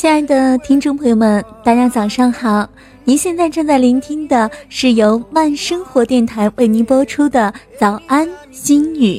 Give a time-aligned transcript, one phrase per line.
[0.00, 2.68] 亲爱的听众朋友们，大家早上好！
[3.02, 9.16] 您现在正在聆听的是由慢生活电台为您播出的《早安心语》，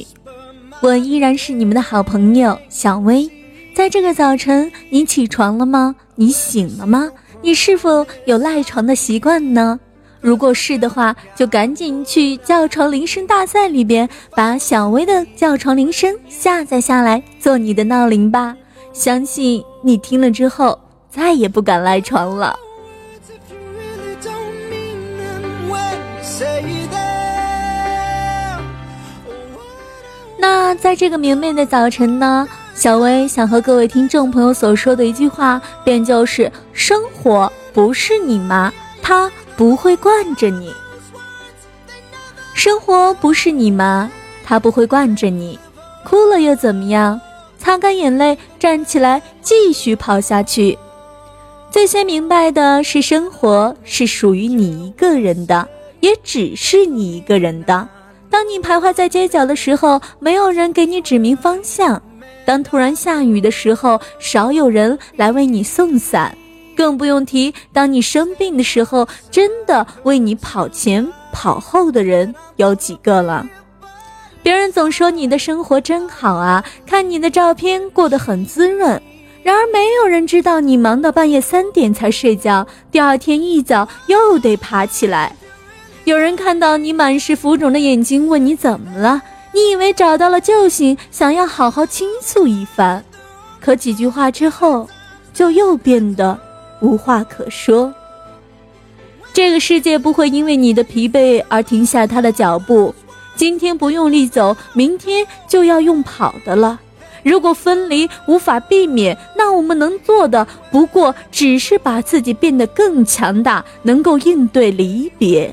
[0.80, 3.30] 我依然是你们的好朋友小薇。
[3.74, 5.94] 在这个早晨，你起床了吗？
[6.14, 7.10] 你醒了吗？
[7.42, 9.78] 你是否有赖床的习惯呢？
[10.22, 18.56] 如果是的话，就赶紧去叫床铃声大赛里边把小薇的叫床铃声下载下来，做你的闹铃吧。
[18.92, 20.78] 相信你听了之后，
[21.10, 22.58] 再也不敢赖床了。
[30.38, 40.70] 那在这个明媚的早晨呢，小薇想和各位听众朋友所说的一句话，便就是：生活不是你妈，她不会惯着你；
[42.54, 44.10] 生活不是你妈，
[44.44, 45.58] 她不会惯着你。
[46.04, 47.20] 哭了又怎么样？
[47.70, 50.76] 擦干眼泪，站起来，继续跑下去。
[51.70, 55.68] 最先明白的是，生活是属于你一个人的，
[56.00, 57.88] 也只是你一个人的。
[58.28, 61.96] 当你徘徊在街角的时候，没有人给你指明方向；
[62.44, 66.36] 当突然下雨的时候，少有人来为你送伞。
[66.76, 73.46] 更不用提，当你生病的时候，真的为你跑前跑后的人有几个了？
[74.42, 79.00] 别人总说你的生活真好啊，看你的照片过得很滋润。
[79.42, 85.34] 然而没有人知道你忙到半夜三点才睡觉，第二天一早又得爬起来。
[86.04, 89.22] 有人看到你满是浮肿的眼睛，问你怎么了？
[89.52, 93.02] 你以为找到了救星，想要好好倾诉一番，
[93.60, 94.88] 可几句话之后，
[95.32, 96.38] 就又变得
[96.80, 97.92] 无话可说。
[99.32, 102.94] 这个世界不会因为你的疲惫而停下它的脚步。
[103.40, 106.78] 今天不用力走，明天就要用跑的了。
[107.22, 115.50] 如果分离无法避免，那我们能做的不过只是把自己变得更强大，能够应对离别。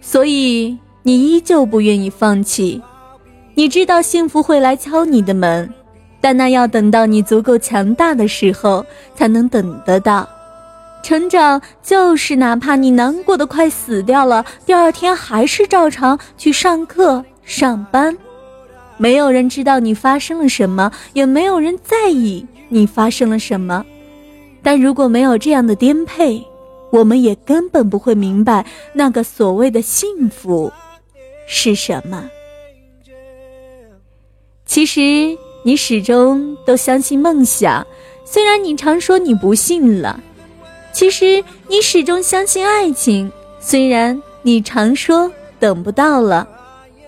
[0.00, 2.80] 所以你依旧不愿意放弃，
[3.54, 5.70] 你知道幸福会来敲你的门，
[6.18, 8.82] 但那要等到你足够强大的时候
[9.14, 10.26] 才能等得到。
[11.04, 18.16] 成长就是，哪怕你难过的快死掉了，第二天还是照常去上课、上班。
[18.96, 23.84] 没有人知道你发生了什么，也没有人在意你发生了什么。
[24.62, 26.42] 但如果没有这样的颠沛，
[26.90, 30.72] 我们也根本不会明白那个所谓的幸福
[31.46, 32.30] 是什么。
[34.64, 37.86] 其实你始终都相信梦想，
[38.24, 40.18] 虽然你常说你不信了。
[40.94, 46.48] 其实你始终相信爱情，虽然你常说等不到了。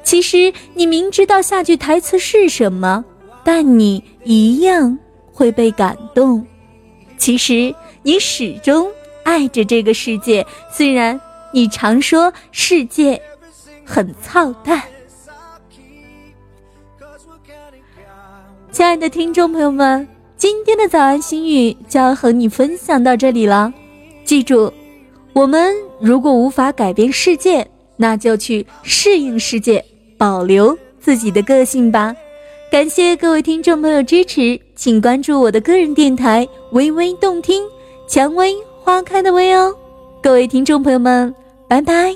[0.02, 3.04] 其实你明知道下句台词是什么，
[3.44, 4.98] 但你一样
[5.32, 6.44] 会被感动。
[7.16, 8.91] 其实你始终
[9.22, 11.19] 爱着这个世界，虽然
[11.52, 13.20] 你常说世界
[13.84, 14.82] 很操蛋。
[18.72, 20.06] 亲爱的听众朋友们。
[20.36, 23.72] 今天的早安心语就要和你分享到这里了。
[24.24, 24.72] 记住，
[25.32, 27.66] 我们如果无法改变世界，
[27.97, 29.84] 那就去适应世界，
[30.19, 32.14] 保留自己的个性吧。
[32.70, 37.62] 感谢各位听众朋友支持，请关注我的个人电台“微微动听”，
[38.06, 39.75] 蔷薇花开的薇哦。
[40.22, 41.34] 各位听众朋友们，
[41.69, 42.14] 拜拜。